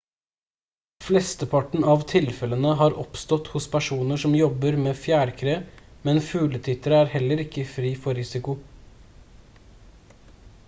flesteparten 1.07 1.83
av 1.95 2.05
tilfellene 2.11 2.69
har 2.79 2.95
oppstått 3.01 3.51
hos 3.55 3.67
personer 3.75 4.17
som 4.23 4.37
jobber 4.39 4.77
med 4.85 4.97
fjærkre 5.01 5.53
men 6.09 6.21
fugletittere 6.29 7.01
er 7.03 7.11
heller 7.17 7.43
ikke 7.45 7.67
fri 7.75 7.91
for 8.07 8.19
risiko 8.21 8.57